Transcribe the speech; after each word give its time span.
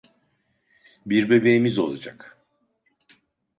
Bir 1.05 1.29
bebeğimiz 1.29 1.77
olacak. 1.79 2.37